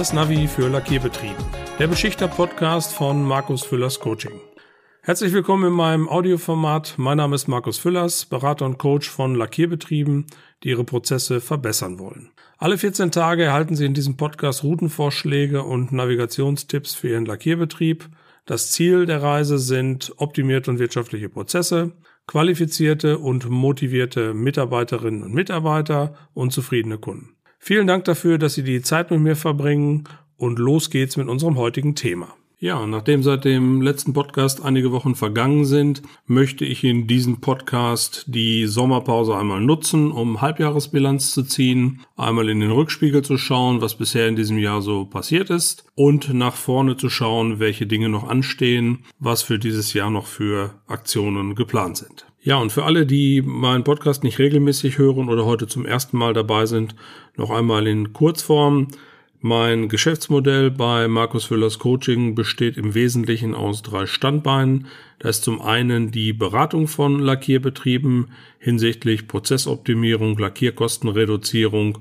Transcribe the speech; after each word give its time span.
das 0.00 0.14
Navi 0.14 0.48
für 0.48 0.68
Lackierbetrieb, 0.68 1.36
der 1.78 1.86
Beschichter-Podcast 1.86 2.94
von 2.94 3.22
Markus 3.22 3.64
Füllers 3.64 4.00
Coaching. 4.00 4.32
Herzlich 5.02 5.34
willkommen 5.34 5.66
in 5.66 5.74
meinem 5.74 6.08
Audioformat. 6.08 6.94
Mein 6.96 7.18
Name 7.18 7.34
ist 7.34 7.48
Markus 7.48 7.76
Füllers, 7.76 8.24
Berater 8.24 8.64
und 8.64 8.78
Coach 8.78 9.10
von 9.10 9.34
Lackierbetrieben, 9.34 10.24
die 10.62 10.70
ihre 10.70 10.84
Prozesse 10.84 11.42
verbessern 11.42 11.98
wollen. 11.98 12.30
Alle 12.56 12.78
14 12.78 13.10
Tage 13.10 13.44
erhalten 13.44 13.76
Sie 13.76 13.84
in 13.84 13.92
diesem 13.92 14.16
Podcast 14.16 14.64
Routenvorschläge 14.64 15.62
und 15.64 15.92
Navigationstipps 15.92 16.94
für 16.94 17.10
Ihren 17.10 17.26
Lackierbetrieb. 17.26 18.08
Das 18.46 18.70
Ziel 18.70 19.04
der 19.04 19.22
Reise 19.22 19.58
sind 19.58 20.14
optimierte 20.16 20.70
und 20.70 20.78
wirtschaftliche 20.78 21.28
Prozesse, 21.28 21.92
qualifizierte 22.26 23.18
und 23.18 23.50
motivierte 23.50 24.32
Mitarbeiterinnen 24.32 25.24
und 25.24 25.34
Mitarbeiter 25.34 26.14
und 26.32 26.54
zufriedene 26.54 26.96
Kunden. 26.96 27.36
Vielen 27.62 27.86
Dank 27.86 28.06
dafür, 28.06 28.38
dass 28.38 28.54
Sie 28.54 28.64
die 28.64 28.80
Zeit 28.80 29.10
mit 29.10 29.20
mir 29.20 29.36
verbringen 29.36 30.04
und 30.38 30.58
los 30.58 30.88
geht's 30.88 31.18
mit 31.18 31.28
unserem 31.28 31.58
heutigen 31.58 31.94
Thema. 31.94 32.34
Ja, 32.58 32.86
nachdem 32.86 33.22
seit 33.22 33.44
dem 33.44 33.82
letzten 33.82 34.14
Podcast 34.14 34.64
einige 34.64 34.92
Wochen 34.92 35.14
vergangen 35.14 35.66
sind, 35.66 36.02
möchte 36.26 36.64
ich 36.64 36.82
in 36.84 37.06
diesem 37.06 37.40
Podcast 37.40 38.24
die 38.28 38.66
Sommerpause 38.66 39.36
einmal 39.36 39.60
nutzen, 39.60 40.10
um 40.10 40.40
Halbjahresbilanz 40.40 41.32
zu 41.32 41.42
ziehen, 41.42 42.00
einmal 42.16 42.48
in 42.48 42.60
den 42.60 42.70
Rückspiegel 42.70 43.22
zu 43.22 43.36
schauen, 43.36 43.82
was 43.82 43.94
bisher 43.94 44.26
in 44.26 44.36
diesem 44.36 44.58
Jahr 44.58 44.80
so 44.80 45.04
passiert 45.04 45.50
ist 45.50 45.84
und 45.94 46.32
nach 46.32 46.54
vorne 46.54 46.96
zu 46.96 47.10
schauen, 47.10 47.60
welche 47.60 47.86
Dinge 47.86 48.08
noch 48.08 48.26
anstehen, 48.26 49.04
was 49.18 49.42
für 49.42 49.58
dieses 49.58 49.92
Jahr 49.92 50.10
noch 50.10 50.26
für 50.26 50.80
Aktionen 50.86 51.54
geplant 51.54 51.98
sind. 51.98 52.29
Ja, 52.42 52.56
und 52.56 52.72
für 52.72 52.84
alle, 52.84 53.04
die 53.04 53.42
meinen 53.42 53.84
Podcast 53.84 54.24
nicht 54.24 54.38
regelmäßig 54.38 54.96
hören 54.96 55.28
oder 55.28 55.44
heute 55.44 55.66
zum 55.66 55.84
ersten 55.84 56.16
Mal 56.16 56.32
dabei 56.32 56.64
sind, 56.64 56.94
noch 57.36 57.50
einmal 57.50 57.86
in 57.86 58.14
Kurzform. 58.14 58.88
Mein 59.42 59.90
Geschäftsmodell 59.90 60.70
bei 60.70 61.06
Markus 61.06 61.44
Füllers 61.44 61.78
Coaching 61.78 62.34
besteht 62.34 62.78
im 62.78 62.94
Wesentlichen 62.94 63.54
aus 63.54 63.82
drei 63.82 64.06
Standbeinen. 64.06 64.86
Da 65.18 65.28
ist 65.28 65.44
zum 65.44 65.60
einen 65.60 66.12
die 66.12 66.32
Beratung 66.32 66.88
von 66.88 67.18
Lackierbetrieben 67.18 68.28
hinsichtlich 68.58 69.28
Prozessoptimierung, 69.28 70.38
Lackierkostenreduzierung 70.38 71.98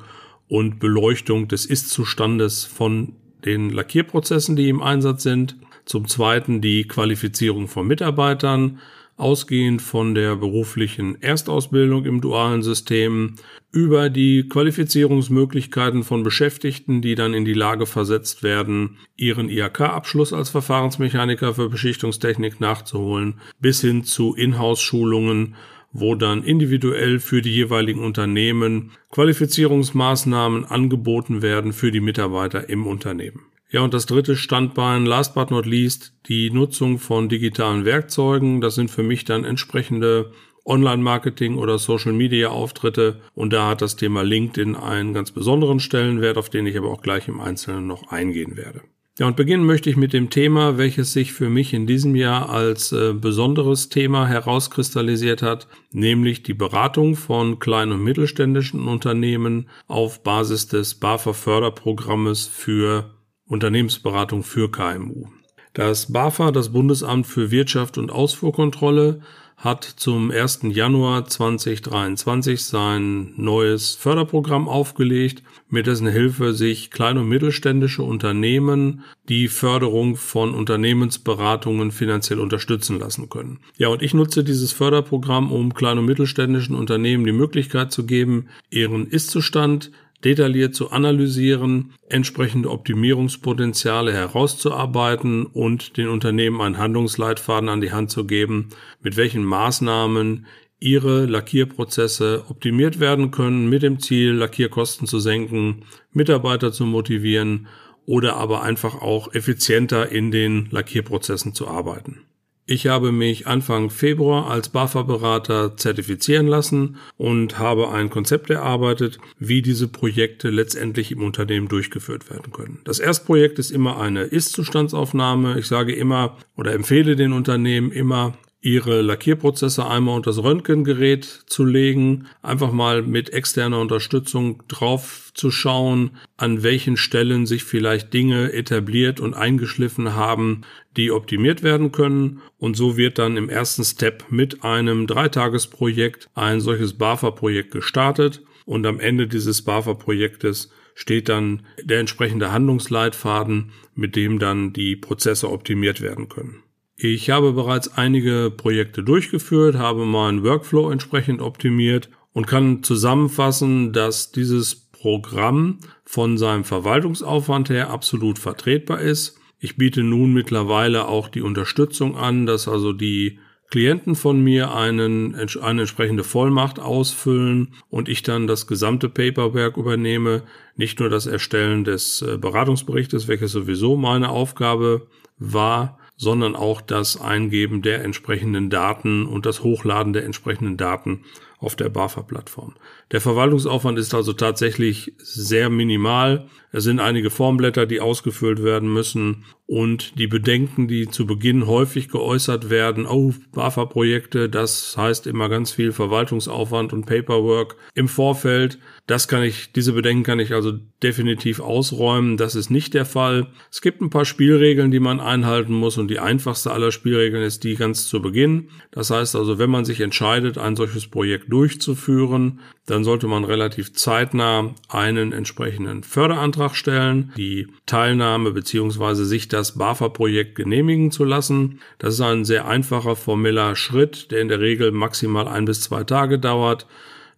und 0.47 0.79
Beleuchtung 0.79 1.49
des 1.49 1.65
Ist-Zustandes 1.65 2.63
von 2.63 3.13
den 3.43 3.71
Lackierprozessen, 3.71 4.55
die 4.55 4.69
im 4.69 4.81
Einsatz 4.81 5.23
sind. 5.23 5.57
Zum 5.83 6.07
zweiten 6.07 6.61
die 6.61 6.85
Qualifizierung 6.85 7.67
von 7.67 7.87
Mitarbeitern 7.87 8.79
ausgehend 9.19 9.81
von 9.81 10.15
der 10.15 10.35
beruflichen 10.35 11.21
Erstausbildung 11.21 12.05
im 12.05 12.21
dualen 12.21 12.63
System 12.63 13.35
über 13.71 14.09
die 14.09 14.47
Qualifizierungsmöglichkeiten 14.47 16.03
von 16.03 16.23
Beschäftigten, 16.23 17.01
die 17.01 17.15
dann 17.15 17.33
in 17.33 17.45
die 17.45 17.53
Lage 17.53 17.85
versetzt 17.85 18.41
werden, 18.41 18.97
ihren 19.15 19.49
IHK-Abschluss 19.49 20.33
als 20.33 20.49
Verfahrensmechaniker 20.49 21.53
für 21.53 21.69
Beschichtungstechnik 21.69 22.59
nachzuholen, 22.59 23.41
bis 23.59 23.81
hin 23.81 24.03
zu 24.03 24.33
Inhouse-Schulungen, 24.33 25.55
wo 25.91 26.15
dann 26.15 26.43
individuell 26.43 27.19
für 27.19 27.41
die 27.41 27.53
jeweiligen 27.53 28.03
Unternehmen 28.03 28.91
Qualifizierungsmaßnahmen 29.11 30.65
angeboten 30.65 31.41
werden 31.41 31.73
für 31.73 31.91
die 31.91 32.01
Mitarbeiter 32.01 32.69
im 32.69 32.87
Unternehmen. 32.87 33.48
Ja, 33.71 33.81
und 33.81 33.93
das 33.93 34.07
dritte 34.07 34.35
Standbein, 34.35 35.05
last 35.05 35.35
but 35.35 35.51
not 35.51 35.67
least, 35.67 36.13
die 36.27 36.49
Nutzung 36.49 36.97
von 36.97 37.29
digitalen 37.29 37.85
Werkzeugen. 37.85 38.61
Das 38.61 38.73
sind 38.73 38.89
für 38.89 39.03
mich 39.03 39.25
dann 39.25 39.45
entsprechende 39.45 40.31
Online-Marketing 40.65 41.57
oder 41.57 41.77
Social-Media-Auftritte. 41.77 43.21
Und 43.35 43.53
da 43.53 43.69
hat 43.69 43.81
das 43.81 43.95
Thema 43.95 44.23
LinkedIn 44.23 44.75
einen 44.75 45.13
ganz 45.13 45.31
besonderen 45.31 45.79
Stellenwert, 45.79 46.37
auf 46.37 46.49
den 46.49 46.65
ich 46.65 46.77
aber 46.77 46.89
auch 46.89 47.01
gleich 47.01 47.27
im 47.27 47.39
Einzelnen 47.39 47.85
noch 47.85 48.11
eingehen 48.11 48.57
werde. 48.57 48.81
Ja, 49.19 49.27
und 49.27 49.35
beginnen 49.35 49.65
möchte 49.65 49.89
ich 49.89 49.97
mit 49.97 50.13
dem 50.13 50.29
Thema, 50.29 50.77
welches 50.77 51.11
sich 51.11 51.33
für 51.33 51.49
mich 51.49 51.73
in 51.73 51.85
diesem 51.85 52.15
Jahr 52.15 52.49
als 52.49 52.93
äh, 52.93 53.13
besonderes 53.13 53.89
Thema 53.89 54.25
herauskristallisiert 54.27 55.41
hat, 55.41 55.67
nämlich 55.91 56.41
die 56.41 56.53
Beratung 56.53 57.17
von 57.17 57.59
kleinen 57.59 57.91
und 57.91 58.03
mittelständischen 58.03 58.87
Unternehmen 58.87 59.67
auf 59.87 60.23
Basis 60.23 60.69
des 60.69 60.95
BAFA 60.95 61.33
Förderprogrammes 61.33 62.47
für 62.47 63.13
Unternehmensberatung 63.49 64.43
für 64.43 64.71
KMU. 64.71 65.25
Das 65.73 66.11
BAFA, 66.11 66.51
das 66.51 66.71
Bundesamt 66.71 67.27
für 67.27 67.51
Wirtschaft 67.51 67.97
und 67.97 68.11
Ausfuhrkontrolle, 68.11 69.21
hat 69.59 69.83
zum 69.83 70.31
1. 70.31 70.61
Januar 70.69 71.25
2023 71.25 72.63
sein 72.63 73.33
neues 73.35 73.95
Förderprogramm 73.95 74.69
aufgelegt, 74.69 75.43
mit 75.67 75.85
dessen 75.85 76.07
Hilfe 76.07 76.53
sich 76.53 76.91
kleine 76.91 77.19
und 77.19 77.27
mittelständische 77.27 78.01
Unternehmen 78.01 79.03
die 79.27 79.49
Förderung 79.49 80.15
von 80.15 80.55
Unternehmensberatungen 80.55 81.91
finanziell 81.91 82.39
unterstützen 82.39 82.99
lassen 82.99 83.29
können. 83.29 83.59
Ja, 83.77 83.89
und 83.89 84.01
ich 84.01 84.13
nutze 84.13 84.45
dieses 84.45 84.71
Förderprogramm, 84.71 85.51
um 85.51 85.73
kleinen 85.73 85.99
und 85.99 86.05
mittelständischen 86.05 86.75
Unternehmen 86.75 87.25
die 87.25 87.33
Möglichkeit 87.33 87.91
zu 87.91 88.05
geben, 88.05 88.47
ihren 88.69 89.07
Ist-Zustand 89.07 89.91
detailliert 90.23 90.75
zu 90.75 90.91
analysieren, 90.91 91.93
entsprechende 92.09 92.69
Optimierungspotenziale 92.69 94.13
herauszuarbeiten 94.13 95.45
und 95.45 95.97
den 95.97 96.09
Unternehmen 96.09 96.61
einen 96.61 96.77
Handlungsleitfaden 96.77 97.69
an 97.69 97.81
die 97.81 97.91
Hand 97.91 98.11
zu 98.11 98.25
geben, 98.25 98.69
mit 99.01 99.17
welchen 99.17 99.43
Maßnahmen 99.43 100.45
ihre 100.79 101.25
Lackierprozesse 101.25 102.45
optimiert 102.49 102.99
werden 102.99 103.31
können, 103.31 103.69
mit 103.69 103.83
dem 103.83 103.99
Ziel, 103.99 104.31
Lackierkosten 104.31 105.07
zu 105.07 105.19
senken, 105.19 105.83
Mitarbeiter 106.11 106.71
zu 106.71 106.85
motivieren 106.85 107.67
oder 108.05 108.37
aber 108.37 108.63
einfach 108.63 109.01
auch 109.01 109.33
effizienter 109.33 110.09
in 110.09 110.31
den 110.31 110.67
Lackierprozessen 110.71 111.53
zu 111.53 111.67
arbeiten. 111.67 112.28
Ich 112.71 112.85
habe 112.85 113.11
mich 113.11 113.47
Anfang 113.47 113.89
Februar 113.89 114.51
als 114.51 114.69
BAFA-Berater 114.69 115.75
zertifizieren 115.75 116.45
lassen 116.45 116.97
und 117.17 117.57
habe 117.57 117.89
ein 117.89 118.11
Konzept 118.11 118.51
erarbeitet, 118.51 119.17
wie 119.39 119.63
diese 119.63 119.87
Projekte 119.87 120.51
letztendlich 120.51 121.11
im 121.11 121.23
Unternehmen 121.23 121.67
durchgeführt 121.67 122.29
werden 122.29 122.53
können. 122.53 122.77
Das 122.83 122.99
Erstprojekt 122.99 123.57
ist 123.57 123.71
immer 123.71 123.99
eine 123.99 124.21
Ist-Zustandsaufnahme. 124.21 125.57
Ich 125.57 125.65
sage 125.65 125.95
immer 125.95 126.37
oder 126.55 126.73
empfehle 126.73 127.15
den 127.15 127.33
Unternehmen 127.33 127.91
immer, 127.91 128.37
ihre 128.61 129.01
Lackierprozesse 129.01 129.87
einmal 129.87 130.17
unter 130.17 130.31
das 130.31 130.43
Röntgengerät 130.43 131.23
zu 131.23 131.63
legen, 131.63 132.27
einfach 132.41 132.73
mal 132.73 133.01
mit 133.01 133.31
externer 133.31 133.79
Unterstützung 133.79 134.63
drauf 134.67 135.31
zu 135.33 135.49
schauen, 135.49 136.11
an 136.35 136.61
welchen 136.61 136.97
Stellen 136.97 137.45
sich 137.45 137.63
vielleicht 137.63 138.13
Dinge 138.13 138.51
etabliert 138.51 139.21
und 139.21 139.33
eingeschliffen 139.33 140.13
haben, 140.13 140.61
die 140.97 141.11
optimiert 141.11 141.63
werden 141.63 141.93
können. 141.93 142.41
Und 142.57 142.75
so 142.75 142.97
wird 142.97 143.17
dann 143.17 143.37
im 143.37 143.49
ersten 143.49 143.85
Step 143.85 144.25
mit 144.29 144.63
einem 144.63 145.07
Dreitagesprojekt 145.07 146.29
ein 146.35 146.59
solches 146.59 146.97
BAFA-Projekt 146.97 147.71
gestartet. 147.71 148.41
Und 148.65 148.85
am 148.85 148.99
Ende 148.99 149.27
dieses 149.27 149.61
BAFA-Projektes 149.61 150.69
steht 150.95 151.29
dann 151.29 151.65
der 151.81 152.01
entsprechende 152.01 152.51
Handlungsleitfaden, 152.51 153.71
mit 153.95 154.17
dem 154.17 154.37
dann 154.37 154.73
die 154.73 154.97
Prozesse 154.97 155.49
optimiert 155.49 156.01
werden 156.01 156.27
können. 156.27 156.61
Ich 157.01 157.29
habe 157.29 157.53
bereits 157.53 157.87
einige 157.97 158.51
Projekte 158.51 159.03
durchgeführt, 159.03 159.75
habe 159.75 160.05
meinen 160.05 160.43
Workflow 160.43 160.91
entsprechend 160.91 161.39
optimiert 161.39 162.09
und 162.33 162.45
kann 162.45 162.83
zusammenfassen, 162.83 163.93
dass 163.93 164.33
dieses 164.33 164.75
Programm 164.75 165.79
von 166.03 166.37
seinem 166.37 166.65
Verwaltungsaufwand 166.65 167.69
her 167.69 167.89
absolut 167.89 168.37
vertretbar 168.37 168.99
ist. 168.99 169.39
Ich 169.59 169.77
biete 169.77 170.03
nun 170.03 170.33
mittlerweile 170.33 171.07
auch 171.07 171.29
die 171.29 171.41
Unterstützung 171.41 172.17
an, 172.17 172.45
dass 172.45 172.67
also 172.67 172.91
die 172.91 173.39
Klienten 173.69 174.15
von 174.15 174.43
mir 174.43 174.75
einen, 174.75 175.35
eine 175.35 175.81
entsprechende 175.81 176.25
Vollmacht 176.25 176.79
ausfüllen 176.79 177.75
und 177.89 178.09
ich 178.09 178.23
dann 178.23 178.45
das 178.45 178.67
gesamte 178.67 179.07
Paperwork 179.07 179.77
übernehme, 179.77 180.43
nicht 180.75 180.99
nur 180.99 181.09
das 181.09 181.27
Erstellen 181.27 181.85
des 181.85 182.21
äh, 182.21 182.37
Beratungsberichtes, 182.37 183.29
welches 183.29 183.53
sowieso 183.53 183.95
meine 183.95 184.27
Aufgabe 184.29 185.07
war, 185.37 185.98
sondern 186.19 186.53
auch 186.55 186.81
das 186.81 187.19
Eingeben 187.19 187.81
der 187.81 188.03
entsprechenden 188.03 188.69
Daten 188.69 189.25
und 189.25 189.45
das 189.45 189.63
Hochladen 189.63 190.11
der 190.11 190.25
entsprechenden 190.25 190.75
Daten 190.75 191.23
auf 191.59 191.77
der 191.77 191.87
BAFA-Plattform. 191.87 192.75
Der 193.11 193.21
Verwaltungsaufwand 193.21 193.97
ist 193.97 194.13
also 194.13 194.33
tatsächlich 194.33 195.13
sehr 195.17 195.69
minimal. 195.69 196.49
Es 196.71 196.83
sind 196.83 196.99
einige 196.99 197.29
Formblätter, 197.29 197.85
die 197.85 197.99
ausgefüllt 197.99 198.63
werden 198.63 198.91
müssen 198.93 199.45
und 199.65 200.17
die 200.17 200.27
Bedenken, 200.27 200.87
die 200.87 201.07
zu 201.07 201.25
Beginn 201.25 201.67
häufig 201.67 202.09
geäußert 202.09 202.71
werden, 202.71 203.05
oh, 203.05 203.33
BAFA-Projekte, 203.53 204.49
das 204.49 204.95
heißt 204.97 205.27
immer 205.27 205.47
ganz 205.47 205.71
viel 205.71 205.91
Verwaltungsaufwand 205.91 206.91
und 206.91 207.05
Paperwork 207.05 207.75
im 207.93 208.07
Vorfeld. 208.07 208.79
Das 209.05 209.27
kann 209.27 209.43
ich, 209.43 209.71
diese 209.71 209.93
Bedenken 209.93 210.23
kann 210.23 210.39
ich 210.39 210.53
also 210.53 210.73
definitiv 211.03 211.59
ausräumen. 211.59 212.37
Das 212.37 212.55
ist 212.55 212.69
nicht 212.69 212.93
der 212.93 213.05
Fall. 213.05 213.47
Es 213.71 213.81
gibt 213.81 214.01
ein 214.01 214.09
paar 214.09 214.25
Spielregeln, 214.25 214.91
die 214.91 214.99
man 214.99 215.19
einhalten 215.19 215.73
muss 215.73 215.97
und 215.97 216.09
die 216.09 216.19
einfachste 216.19 216.71
aller 216.71 216.91
Spielregeln 216.91 217.43
ist 217.43 217.63
die 217.63 217.75
ganz 217.75 218.07
zu 218.07 218.21
Beginn. 218.21 218.69
Das 218.91 219.11
heißt 219.11 219.35
also, 219.35 219.59
wenn 219.59 219.69
man 219.69 219.85
sich 219.85 220.01
entscheidet, 220.01 220.57
ein 220.57 220.75
solches 220.75 221.07
Projekt 221.07 221.51
durchzuführen, 221.51 222.59
dann 222.87 223.03
sollte 223.03 223.27
man 223.27 223.43
relativ 223.43 223.93
zeitnah 223.93 224.73
einen 224.87 225.31
entsprechenden 225.31 226.01
Förderantrag 226.01 226.58
stellen, 226.67 227.31
die 227.37 227.67
Teilnahme 227.85 228.51
beziehungsweise 228.51 229.25
sich 229.25 229.47
das 229.47 229.77
BAFA-Projekt 229.77 230.55
genehmigen 230.55 231.11
zu 231.11 231.23
lassen. 231.23 231.79
Das 231.97 232.15
ist 232.15 232.21
ein 232.21 232.43
sehr 232.43 232.67
einfacher 232.67 233.15
formeller 233.15 233.75
Schritt, 233.75 234.31
der 234.31 234.41
in 234.41 234.49
der 234.49 234.59
Regel 234.59 234.91
maximal 234.91 235.47
ein 235.47 235.65
bis 235.65 235.81
zwei 235.81 236.03
Tage 236.03 236.39
dauert. 236.39 236.87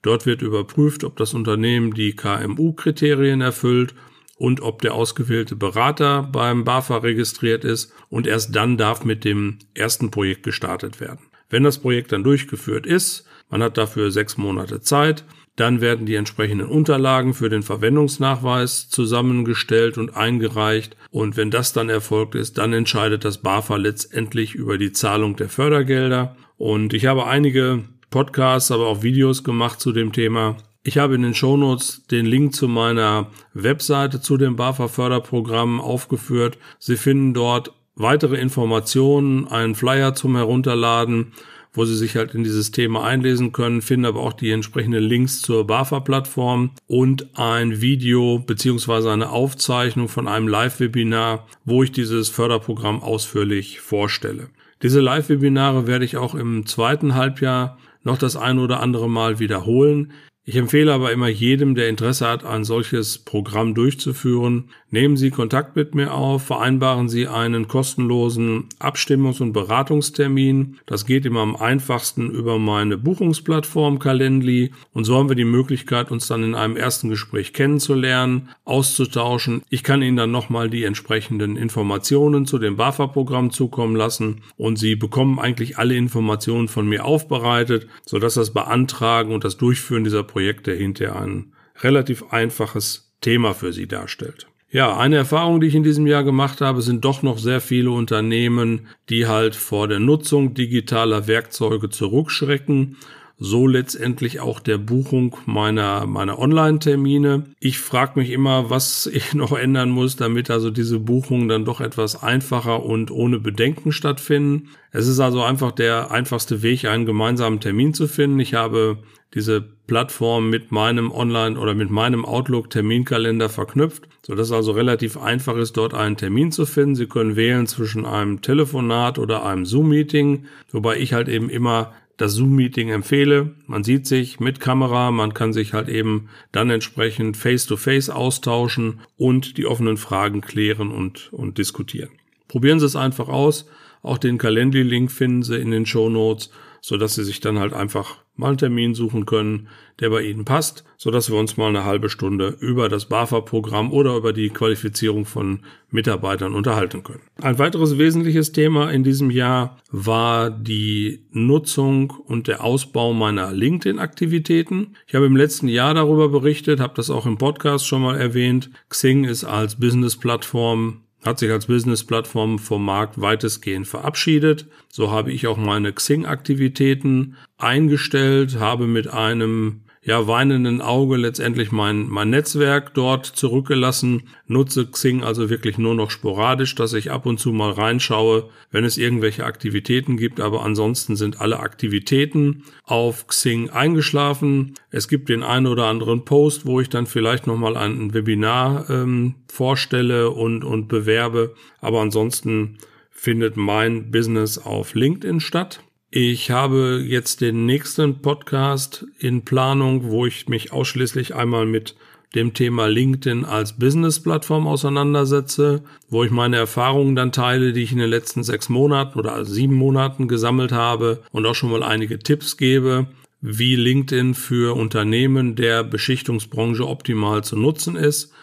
Dort 0.02 0.26
wird 0.26 0.42
überprüft, 0.42 1.04
ob 1.04 1.18
das 1.18 1.34
Unternehmen 1.34 1.94
die 1.94 2.16
KMU-Kriterien 2.16 3.42
erfüllt 3.42 3.94
und 4.36 4.62
ob 4.62 4.82
der 4.82 4.96
ausgewählte 4.96 5.56
Berater 5.56 6.24
beim 6.24 6.64
BAFA 6.64 6.98
registriert 6.98 7.64
ist 7.64 7.94
und 8.10 8.26
erst 8.26 8.56
dann 8.56 8.76
darf 8.76 9.06
mit 9.06 9.24
dem 9.24 9.60
ersten 9.76 10.10
Projekt 10.10 10.42
gestartet 10.42 11.00
werden. 11.00 11.20
Wenn 11.52 11.64
das 11.64 11.78
Projekt 11.78 12.12
dann 12.12 12.24
durchgeführt 12.24 12.88
ist, 12.88 13.28
man 13.52 13.62
hat 13.62 13.78
dafür 13.78 14.10
sechs 14.10 14.38
Monate 14.38 14.82
Zeit, 14.82 15.26
dann 15.56 15.82
werden 15.82 16.06
die 16.06 16.16
entsprechenden 16.16 16.68
Unterlagen 16.68 17.34
für 17.34 17.50
den 17.50 17.64
Verwendungsnachweis 17.64 18.90
zusammengestellt 18.90 19.98
und 19.98 20.16
eingereicht. 20.16 20.96
Und 21.10 21.38
wenn 21.38 21.52
das 21.52 21.74
dann 21.74 21.90
erfolgt 21.90 22.36
ist, 22.36 22.58
dann 22.58 22.74
entscheidet 22.74 23.26
das 23.26 23.40
BAFA 23.40 23.76
letztendlich 23.76 24.56
über 24.56 24.78
die 24.78 24.92
Zahlung 24.92 25.36
der 25.36 25.50
Fördergelder. 25.50 26.36
Und 26.58 26.94
ich 26.94 27.06
habe 27.06 27.28
einige 27.28 27.84
Podcasts, 28.10 28.72
aber 28.72 28.88
auch 28.88 29.04
Videos 29.04 29.44
gemacht 29.44 29.80
zu 29.80 29.92
dem 29.92 30.14
Thema. 30.14 30.58
Ich 30.84 30.98
habe 30.98 31.16
in 31.16 31.22
den 31.22 31.36
Shownotes 31.36 32.08
den 32.10 32.26
Link 32.26 32.56
zu 32.56 32.68
meiner 32.68 33.28
Webseite 33.54 34.20
zu 34.20 34.38
dem 34.38 34.56
BAFA 34.56 34.88
Förderprogramm 34.88 35.80
aufgeführt. 35.80 36.58
Sie 36.80 36.98
finden 36.98 37.34
dort 37.34 37.72
weitere 37.96 38.38
Informationen, 38.38 39.48
einen 39.48 39.76
Flyer 39.76 40.16
zum 40.16 40.36
Herunterladen, 40.36 41.34
wo 41.74 41.86
Sie 41.86 41.96
sich 41.96 42.16
halt 42.16 42.36
in 42.36 42.44
dieses 42.44 42.72
Thema 42.72 43.04
einlesen 43.04 43.52
können, 43.52 43.82
finden 43.82 44.06
aber 44.06 44.22
auch 44.22 44.34
die 44.34 44.52
entsprechenden 44.52 45.04
Links 45.04 45.42
zur 45.42 45.66
BAFA-Plattform 45.66 46.72
und 46.88 47.38
ein 47.38 47.82
Video 47.82 48.40
beziehungsweise 48.40 49.12
eine 49.12 49.30
Aufzeichnung 49.30 50.08
von 50.08 50.28
einem 50.28 50.48
Live-Webinar, 50.48 51.48
wo 51.66 51.84
ich 51.84 51.92
dieses 51.92 52.30
Förderprogramm 52.30 53.02
ausführlich 53.02 53.80
vorstelle. 53.80 54.50
Diese 54.82 55.00
Live-Webinare 55.00 55.88
werde 55.88 56.06
ich 56.06 56.18
auch 56.18 56.36
im 56.36 56.66
zweiten 56.66 57.16
Halbjahr 57.16 57.78
noch 58.04 58.18
das 58.18 58.36
ein 58.36 58.58
oder 58.60 58.80
andere 58.80 59.10
Mal 59.10 59.40
wiederholen. 59.40 60.12
Ich 60.44 60.56
empfehle 60.56 60.92
aber 60.92 61.12
immer 61.12 61.28
jedem, 61.28 61.76
der 61.76 61.88
Interesse 61.88 62.28
hat, 62.28 62.44
ein 62.44 62.64
solches 62.64 63.20
Programm 63.20 63.76
durchzuführen, 63.76 64.72
nehmen 64.90 65.16
Sie 65.16 65.30
Kontakt 65.30 65.76
mit 65.76 65.94
mir 65.94 66.16
auf, 66.16 66.44
vereinbaren 66.44 67.10
Sie 67.10 67.28
einen 67.28 67.68
kostenlosen 67.68 68.66
Abstimmungs- 68.80 69.40
und 69.40 69.54
Beratungstermin. 69.54 70.80
Das 70.88 71.06
geht 71.06 71.28
immer 71.28 71.42
am 71.42 71.56
einfachsten 71.56 72.32
über 72.32 72.58
meine 72.58 72.98
Buchungsplattform 72.98 74.00
Calendly 74.00 74.72
und 74.94 75.04
so 75.04 75.16
haben 75.16 75.30
wir 75.30 75.36
die 75.36 75.46
Möglichkeit, 75.46 76.10
uns 76.10 76.26
dann 76.26 76.44
in 76.44 76.56
einem 76.56 76.76
ersten 76.76 77.10
Gespräch 77.10 77.54
kennenzulernen, 77.54 78.50
auszutauschen. 78.66 79.62
Ich 79.70 79.84
kann 79.84 80.02
Ihnen 80.02 80.18
dann 80.18 80.32
nochmal 80.32 80.72
die 80.72 80.86
entsprechenden 80.86 81.56
Informationen 81.56 82.48
zu 82.48 82.58
dem 82.58 82.78
BAFA-Programm 82.78 83.52
zukommen 83.52 83.96
lassen 83.96 84.42
und 84.58 84.80
Sie 84.80 84.96
bekommen 84.96 85.38
eigentlich 85.38 85.78
alle 85.78 85.96
Informationen 85.96 86.68
von 86.68 86.90
mir 86.90 87.06
aufbereitet, 87.06 87.88
sodass 88.08 88.34
das 88.34 88.52
Beantragen 88.52 89.36
und 89.36 89.44
das 89.44 89.58
Durchführen 89.58 90.04
dieser 90.04 90.31
Projekte 90.32 90.72
hinterher 90.72 91.22
ein 91.22 91.54
relativ 91.82 92.24
einfaches 92.32 93.14
Thema 93.20 93.54
für 93.54 93.74
sie 93.74 93.88
darstellt. 93.88 94.48
Ja, 94.70 94.98
eine 94.98 95.18
Erfahrung, 95.18 95.60
die 95.60 95.68
ich 95.68 95.76
in 95.76 95.84
diesem 95.84 96.08
Jahr 96.08 96.24
gemacht 96.24 96.62
habe, 96.62 96.82
sind 96.82 97.04
doch 97.04 97.24
noch 97.24 97.40
sehr 97.40 97.60
viele 97.60 97.92
Unternehmen, 97.92 98.88
die 99.10 99.28
halt 99.28 99.54
vor 99.54 99.90
der 99.90 100.00
Nutzung 100.00 100.54
digitaler 100.54 101.28
Werkzeuge 101.28 101.90
zurückschrecken 101.90 102.96
so 103.44 103.66
letztendlich 103.66 104.40
auch 104.40 104.60
der 104.60 104.78
Buchung 104.78 105.36
meiner, 105.48 106.06
meiner 106.06 106.38
Online-Termine. 106.38 107.46
Ich 107.60 107.80
frage 107.80 108.20
mich 108.20 108.30
immer, 108.30 108.70
was 108.70 109.08
ich 109.12 109.34
noch 109.34 109.58
ändern 109.58 109.90
muss, 109.90 110.16
damit 110.16 110.52
also 110.52 110.70
diese 110.70 111.00
Buchungen 111.00 111.50
dann 111.50 111.66
doch 111.66 111.82
etwas 111.82 112.22
einfacher 112.22 112.86
und 112.86 113.10
ohne 113.10 113.40
Bedenken 113.40 113.92
stattfinden. 113.92 114.70
Es 114.92 115.08
ist 115.08 115.20
also 115.20 115.42
einfach 115.42 115.72
der 115.72 116.12
einfachste 116.12 116.62
Weg, 116.62 116.86
einen 116.86 117.08
gemeinsamen 117.08 117.60
Termin 117.60 117.96
zu 117.96 118.08
finden. 118.08 118.40
Ich 118.40 118.54
habe 118.54 119.00
diese 119.34 119.62
Plattform 119.88 120.50
mit 120.50 120.72
meinem 120.72 121.12
Online- 121.12 121.58
oder 121.58 121.74
mit 121.74 121.90
meinem 121.90 122.26
Outlook-Terminkalender 122.26 123.50
verknüpft, 123.50 124.08
so 124.26 124.36
dass 124.36 124.52
also 124.52 124.72
relativ 124.72 125.18
einfach 125.18 125.56
ist, 125.56 125.78
dort 125.78 125.96
einen 125.96 126.18
Termin 126.18 126.52
zu 126.52 126.68
finden. 126.68 126.96
Sie 126.96 127.08
können 127.08 127.36
wählen 127.36 127.66
zwischen 127.66 128.06
einem 128.06 128.42
Telefonat 128.42 129.18
oder 129.18 129.46
einem 129.46 129.66
Zoom-Meeting, 129.66 130.46
wobei 130.72 130.98
ich 130.98 131.14
halt 131.14 131.28
eben 131.28 131.50
immer 131.50 131.94
das 132.18 132.34
Zoom-Meeting 132.34 132.90
empfehle. 132.90 133.56
Man 133.68 133.84
sieht 133.84 134.06
sich 134.06 134.40
mit 134.40 134.60
Kamera, 134.60 135.12
man 135.12 135.34
kann 135.34 135.54
sich 135.54 135.74
halt 135.74 135.90
eben 135.90 136.30
dann 136.52 136.70
entsprechend 136.70 137.38
face-to-face 137.38 138.10
-face 138.10 138.14
austauschen 138.14 139.02
und 139.18 139.58
die 139.58 139.66
offenen 139.66 139.98
Fragen 139.98 140.42
klären 140.42 140.92
und, 140.92 141.32
und 141.34 141.58
diskutieren. 141.58 142.10
Probieren 142.48 142.80
Sie 142.80 142.86
es 142.86 142.96
einfach 142.96 143.30
aus. 143.30 143.68
Auch 144.04 144.18
den 144.18 144.38
Calendly-Link 144.38 145.12
finden 145.12 145.44
Sie 145.44 145.58
in 145.58 145.72
den 145.72 145.86
Show 145.86 146.10
Notes 146.10 146.52
so 146.82 146.98
dass 146.98 147.16
Sie 147.16 147.24
sich 147.24 147.40
dann 147.40 147.60
halt 147.60 147.74
einfach 147.74 148.18
mal 148.36 148.50
einen 148.50 148.58
Termin 148.58 148.96
suchen 148.96 149.28
können, 149.28 149.68
der 150.00 150.10
bei 150.10 150.24
Ihnen 150.24 150.46
passt, 150.46 150.84
so 150.98 151.12
dass 151.12 151.30
wir 151.30 151.38
uns 151.38 151.56
mal 151.56 151.70
eine 151.70 151.86
halbe 151.86 152.10
Stunde 152.10 152.58
über 152.60 152.90
das 152.90 153.06
BAFA-Programm 153.06 153.92
oder 153.92 154.16
über 154.18 154.34
die 154.34 154.50
Qualifizierung 154.50 155.26
von 155.26 155.60
Mitarbeitern 155.92 156.54
unterhalten 156.56 157.04
können. 157.04 157.22
Ein 157.40 157.60
weiteres 157.60 158.00
wesentliches 158.00 158.52
Thema 158.52 158.90
in 158.90 159.04
diesem 159.04 159.30
Jahr 159.30 159.78
war 159.92 160.50
die 160.50 161.24
Nutzung 161.32 162.12
und 162.12 162.48
der 162.48 162.64
Ausbau 162.64 163.14
meiner 163.14 163.52
LinkedIn-Aktivitäten. 163.52 164.96
Ich 165.06 165.14
habe 165.14 165.28
im 165.28 165.36
letzten 165.36 165.68
Jahr 165.68 165.94
darüber 165.94 166.30
berichtet, 166.30 166.80
habe 166.80 166.96
das 166.96 167.12
auch 167.12 167.28
im 167.28 167.38
Podcast 167.38 167.86
schon 167.86 168.02
mal 168.02 168.18
erwähnt. 168.18 168.72
Xing 168.90 169.26
ist 169.26 169.44
als 169.44 169.80
Business-Plattform 169.80 171.01
hat 171.24 171.40
sich 171.40 171.52
als 171.52 171.68
Business-Plattform 171.68 172.60
vom 172.60 172.84
Markt 172.84 173.22
weitestgehend 173.22 173.88
verabschiedet. 173.88 174.68
So 174.90 175.12
habe 175.12 175.32
ich 175.32 175.48
auch 175.48 175.58
meine 175.58 175.94
Xing-Aktivitäten 175.94 177.36
eingestellt, 177.58 178.60
habe 178.60 178.88
mit 178.88 179.08
einem 179.08 179.82
ja, 180.04 180.28
weinenden 180.28 180.82
Auge 180.82 181.16
letztendlich 181.16 181.72
mein, 181.72 182.08
mein 182.08 182.32
Netzwerk 182.32 182.96
dort 182.96 183.26
zurückgelassen, 183.26 184.24
nutze 184.48 184.88
Xing 184.88 185.24
also 185.24 185.52
wirklich 185.52 185.78
nur 185.78 185.94
noch 185.94 186.10
sporadisch, 186.10 186.74
dass 186.74 186.94
ich 186.94 187.12
ab 187.12 187.28
und 187.28 187.40
zu 187.40 187.52
mal 187.52 187.72
reinschaue, 187.72 188.50
wenn 188.72 188.84
es 188.84 188.98
irgendwelche 188.98 189.46
Aktivitäten 189.46 190.18
gibt, 190.18 190.40
aber 190.40 190.64
ansonsten 190.64 191.16
sind 191.16 191.40
alle 191.40 191.60
Aktivitäten 191.60 192.64
auf 192.84 193.28
Xing 193.28 193.70
eingeschlafen. 193.70 194.74
Es 194.90 195.08
gibt 195.08 195.30
den 195.30 195.44
einen 195.44 195.68
oder 195.68 195.86
anderen 195.86 196.26
Post, 196.26 196.66
wo 196.66 196.82
ich 196.82 196.90
dann 196.90 197.06
vielleicht 197.06 197.46
nochmal 197.46 197.78
ein 197.78 198.12
Webinar 198.16 198.90
ähm, 198.90 199.36
vorstelle 199.48 200.32
und, 200.32 200.64
und 200.64 200.88
bewerbe, 200.88 201.54
aber 201.80 202.02
ansonsten 202.02 202.80
findet 203.12 203.56
mein 203.56 204.10
Business 204.10 204.58
auf 204.58 204.96
LinkedIn 204.96 205.42
statt. 205.42 205.84
Ich 206.14 206.52
habe 206.52 207.02
jetzt 207.08 207.40
den 207.40 207.66
nächsten 207.66 208.22
Podcast 208.22 209.08
in 209.18 209.46
Planung, 209.46 210.12
wo 210.12 210.26
ich 210.26 210.50
mich 210.50 210.74
ausschließlich 210.74 211.36
einmal 211.36 211.66
mit 211.66 211.96
dem 212.36 212.54
Thema 212.54 212.88
LinkedIn 212.88 213.46
als 213.46 213.80
Business-Plattform 213.80 214.68
auseinandersetze, 214.68 215.84
wo 216.10 216.26
ich 216.26 216.32
meine 216.32 216.58
Erfahrungen 216.58 217.16
dann 217.16 217.32
teile, 217.32 217.72
die 217.72 217.84
ich 217.84 217.94
in 217.94 218.00
den 218.00 218.10
letzten 218.10 218.44
sechs 218.44 218.68
Monaten 218.68 219.18
oder 219.18 219.46
sieben 219.46 219.76
Monaten 219.76 220.28
gesammelt 220.28 220.74
habe 220.74 221.24
und 221.32 221.46
auch 221.46 221.56
schon 221.56 221.72
mal 221.72 221.82
einige 221.82 222.20
Tipps 222.20 222.58
gebe, 222.58 223.08
wie 223.40 223.78
LinkedIn 223.78 224.34
für 224.34 224.76
Unternehmen 224.76 225.56
der 225.56 225.86
Beschichtungsbranche 225.86 226.86
optimal 226.86 227.46
zu 227.46 227.56
nutzen 227.56 227.96
ist 227.96 228.34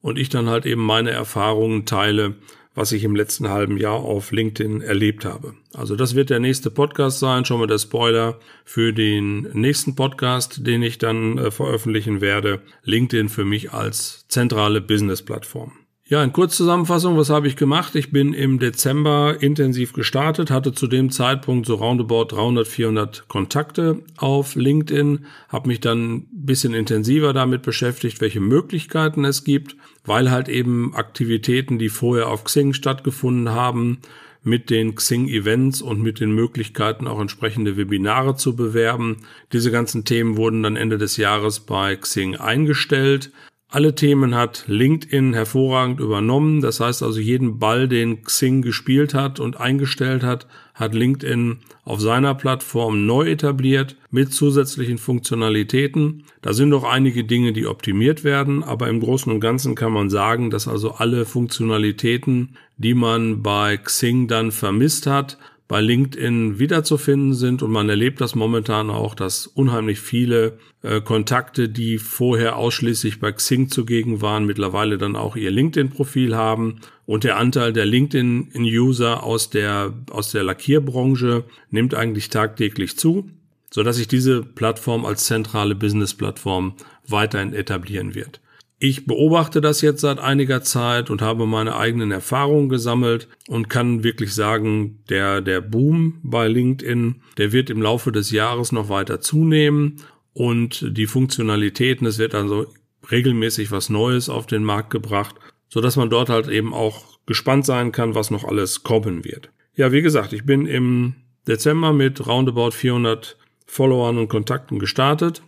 und 0.00 0.16
ich 0.16 0.28
dann 0.28 0.48
halt 0.48 0.64
eben 0.64 0.82
meine 0.82 1.10
Erfahrungen 1.10 1.86
teile, 1.86 2.36
was 2.76 2.92
ich 2.92 3.02
im 3.02 3.16
letzten 3.16 3.48
halben 3.48 3.78
Jahr 3.78 3.96
auf 3.96 4.30
LinkedIn 4.30 4.82
erlebt 4.82 5.24
habe. 5.24 5.54
Also 5.74 5.96
das 5.96 6.14
wird 6.14 6.30
der 6.30 6.38
nächste 6.38 6.70
Podcast 6.70 7.18
sein, 7.18 7.44
schon 7.44 7.58
mal 7.58 7.66
der 7.66 7.78
Spoiler 7.78 8.38
für 8.64 8.92
den 8.92 9.48
nächsten 9.54 9.96
Podcast, 9.96 10.64
den 10.64 10.82
ich 10.82 10.98
dann 10.98 11.38
äh, 11.38 11.50
veröffentlichen 11.50 12.20
werde. 12.20 12.60
LinkedIn 12.84 13.30
für 13.30 13.44
mich 13.44 13.72
als 13.72 14.26
zentrale 14.28 14.80
Business-Plattform. 14.80 15.72
Ja, 16.08 16.22
in 16.22 16.32
Kurzzusammenfassung, 16.32 17.16
was 17.16 17.30
habe 17.30 17.48
ich 17.48 17.56
gemacht? 17.56 17.96
Ich 17.96 18.12
bin 18.12 18.32
im 18.32 18.60
Dezember 18.60 19.38
intensiv 19.40 19.92
gestartet, 19.92 20.52
hatte 20.52 20.72
zu 20.72 20.86
dem 20.86 21.10
Zeitpunkt 21.10 21.66
so 21.66 21.74
roundabout 21.74 22.26
300, 22.26 22.68
400 22.68 23.26
Kontakte 23.26 24.04
auf 24.16 24.54
LinkedIn, 24.54 25.26
habe 25.48 25.66
mich 25.66 25.80
dann 25.80 26.12
ein 26.12 26.28
bisschen 26.30 26.74
intensiver 26.74 27.32
damit 27.32 27.62
beschäftigt, 27.62 28.20
welche 28.20 28.38
Möglichkeiten 28.38 29.24
es 29.24 29.42
gibt, 29.42 29.74
weil 30.06 30.30
halt 30.30 30.48
eben 30.48 30.94
Aktivitäten, 30.94 31.78
die 31.78 31.88
vorher 31.88 32.28
auf 32.28 32.44
Xing 32.44 32.72
stattgefunden 32.72 33.50
haben, 33.50 34.00
mit 34.46 34.70
den 34.70 34.94
Xing-Events 34.94 35.82
und 35.82 36.00
mit 36.00 36.20
den 36.20 36.30
Möglichkeiten 36.30 37.08
auch 37.08 37.20
entsprechende 37.20 37.76
Webinare 37.76 38.36
zu 38.36 38.54
bewerben. 38.54 39.26
Diese 39.52 39.72
ganzen 39.72 40.04
Themen 40.04 40.36
wurden 40.36 40.62
dann 40.62 40.76
Ende 40.76 40.98
des 40.98 41.16
Jahres 41.16 41.60
bei 41.60 41.96
Xing 41.96 42.36
eingestellt. 42.36 43.32
Alle 43.76 43.94
Themen 43.94 44.34
hat 44.34 44.64
LinkedIn 44.68 45.34
hervorragend 45.34 46.00
übernommen. 46.00 46.62
Das 46.62 46.80
heißt 46.80 47.02
also, 47.02 47.20
jeden 47.20 47.58
Ball, 47.58 47.88
den 47.88 48.22
Xing 48.22 48.62
gespielt 48.62 49.12
hat 49.12 49.38
und 49.38 49.60
eingestellt 49.60 50.22
hat, 50.22 50.46
hat 50.72 50.94
LinkedIn 50.94 51.58
auf 51.84 52.00
seiner 52.00 52.34
Plattform 52.34 53.04
neu 53.04 53.28
etabliert 53.28 53.96
mit 54.10 54.32
zusätzlichen 54.32 54.96
Funktionalitäten. 54.96 56.22
Da 56.40 56.54
sind 56.54 56.70
noch 56.70 56.84
einige 56.84 57.24
Dinge, 57.24 57.52
die 57.52 57.66
optimiert 57.66 58.24
werden, 58.24 58.64
aber 58.64 58.88
im 58.88 58.98
Großen 58.98 59.30
und 59.30 59.40
Ganzen 59.40 59.74
kann 59.74 59.92
man 59.92 60.08
sagen, 60.08 60.48
dass 60.48 60.68
also 60.68 60.92
alle 60.92 61.26
Funktionalitäten, 61.26 62.56
die 62.78 62.94
man 62.94 63.42
bei 63.42 63.76
Xing 63.76 64.26
dann 64.26 64.52
vermisst 64.52 65.06
hat, 65.06 65.36
bei 65.68 65.80
LinkedIn 65.80 66.58
wiederzufinden 66.58 67.34
sind 67.34 67.62
und 67.62 67.72
man 67.72 67.88
erlebt 67.88 68.20
das 68.20 68.34
momentan 68.34 68.88
auch, 68.88 69.14
dass 69.14 69.46
unheimlich 69.48 69.98
viele 69.98 70.58
äh, 70.82 71.00
Kontakte, 71.00 71.68
die 71.68 71.98
vorher 71.98 72.56
ausschließlich 72.56 73.18
bei 73.18 73.32
Xing 73.32 73.68
zugegen 73.68 74.22
waren, 74.22 74.46
mittlerweile 74.46 74.96
dann 74.96 75.16
auch 75.16 75.34
ihr 75.34 75.50
LinkedIn-Profil 75.50 76.36
haben 76.36 76.80
und 77.04 77.24
der 77.24 77.36
Anteil 77.36 77.72
der 77.72 77.86
LinkedIn-User 77.86 79.24
aus 79.24 79.50
der 79.50 79.94
aus 80.10 80.30
der 80.30 80.44
Lackierbranche 80.44 81.44
nimmt 81.70 81.94
eigentlich 81.94 82.28
tagtäglich 82.28 82.96
zu, 82.96 83.28
so 83.70 83.82
dass 83.82 83.96
sich 83.96 84.06
diese 84.06 84.42
Plattform 84.42 85.04
als 85.04 85.24
zentrale 85.24 85.74
Business-Plattform 85.74 86.74
weiterhin 87.08 87.52
etablieren 87.52 88.14
wird. 88.14 88.40
Ich 88.78 89.06
beobachte 89.06 89.62
das 89.62 89.80
jetzt 89.80 90.02
seit 90.02 90.18
einiger 90.18 90.62
Zeit 90.62 91.08
und 91.08 91.22
habe 91.22 91.46
meine 91.46 91.76
eigenen 91.76 92.10
Erfahrungen 92.10 92.68
gesammelt 92.68 93.26
und 93.48 93.70
kann 93.70 94.04
wirklich 94.04 94.34
sagen, 94.34 95.02
der, 95.08 95.40
der 95.40 95.62
Boom 95.62 96.20
bei 96.22 96.46
LinkedIn, 96.46 97.22
der 97.38 97.52
wird 97.52 97.70
im 97.70 97.80
Laufe 97.80 98.12
des 98.12 98.30
Jahres 98.30 98.72
noch 98.72 98.90
weiter 98.90 99.20
zunehmen 99.20 100.02
und 100.34 100.84
die 100.94 101.06
Funktionalitäten, 101.06 102.06
es 102.06 102.18
wird 102.18 102.34
also 102.34 102.66
regelmäßig 103.10 103.70
was 103.70 103.88
Neues 103.88 104.28
auf 104.28 104.46
den 104.46 104.62
Markt 104.62 104.90
gebracht, 104.90 105.36
so 105.68 105.80
dass 105.80 105.96
man 105.96 106.10
dort 106.10 106.28
halt 106.28 106.48
eben 106.48 106.74
auch 106.74 107.18
gespannt 107.24 107.64
sein 107.64 107.92
kann, 107.92 108.14
was 108.14 108.30
noch 108.30 108.44
alles 108.44 108.82
kommen 108.82 109.24
wird. 109.24 109.50
Ja, 109.74 109.90
wie 109.90 110.02
gesagt, 110.02 110.34
ich 110.34 110.44
bin 110.44 110.66
im 110.66 111.14
Dezember 111.48 111.94
mit 111.94 112.26
roundabout 112.26 112.72
400 112.72 113.38
Followern 113.64 114.18
und 114.18 114.28
Kontakten 114.28 114.78
gestartet 114.78 115.42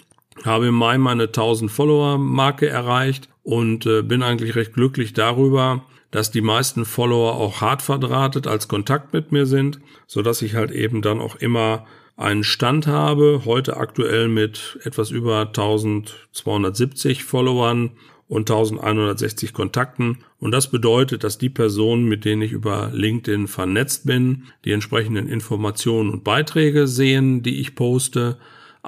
habe 0.44 0.68
im 0.68 0.74
Mai 0.74 0.98
meine 0.98 1.24
1000 1.24 1.70
Follower 1.70 2.18
Marke 2.18 2.68
erreicht 2.68 3.28
und 3.42 3.86
äh, 3.86 4.02
bin 4.02 4.22
eigentlich 4.22 4.54
recht 4.54 4.74
glücklich 4.74 5.12
darüber, 5.12 5.84
dass 6.10 6.30
die 6.30 6.40
meisten 6.40 6.84
Follower 6.84 7.34
auch 7.34 7.60
hart 7.60 7.82
verdrahtet 7.82 8.46
als 8.46 8.68
Kontakt 8.68 9.12
mit 9.12 9.32
mir 9.32 9.46
sind, 9.46 9.80
so 10.06 10.22
dass 10.22 10.42
ich 10.42 10.54
halt 10.54 10.70
eben 10.70 11.02
dann 11.02 11.20
auch 11.20 11.36
immer 11.36 11.86
einen 12.16 12.44
Stand 12.44 12.86
habe, 12.86 13.42
heute 13.44 13.76
aktuell 13.76 14.28
mit 14.28 14.78
etwas 14.82 15.10
über 15.10 15.40
1270 15.46 17.24
Followern 17.24 17.90
und 18.26 18.50
1160 18.50 19.52
Kontakten. 19.54 20.18
Und 20.40 20.50
das 20.50 20.70
bedeutet, 20.70 21.24
dass 21.24 21.38
die 21.38 21.48
Personen, 21.48 22.04
mit 22.04 22.24
denen 22.24 22.42
ich 22.42 22.52
über 22.52 22.90
LinkedIn 22.92 23.46
vernetzt 23.46 24.04
bin, 24.04 24.44
die 24.64 24.72
entsprechenden 24.72 25.28
Informationen 25.28 26.10
und 26.10 26.24
Beiträge 26.24 26.86
sehen, 26.86 27.42
die 27.42 27.60
ich 27.60 27.74
poste, 27.74 28.36